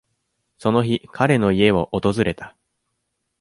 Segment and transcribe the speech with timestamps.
[0.57, 2.57] その日、彼の家を訪れた。